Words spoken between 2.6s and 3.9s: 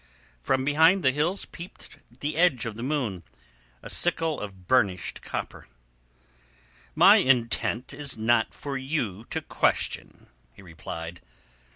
of the moon—a